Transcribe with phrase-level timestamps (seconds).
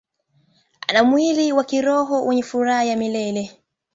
[0.87, 3.57] Ana mwili wa kiroho wenye furaha ya milele.